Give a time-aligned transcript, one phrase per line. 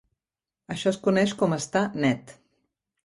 [0.75, 2.35] Això es coneix com estar "net".